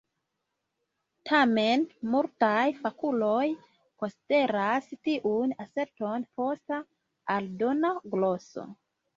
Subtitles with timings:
[1.29, 3.43] Tamen, multaj fakuloj
[4.05, 6.81] konsideras tiun aserton posta
[7.37, 8.69] aldona gloso.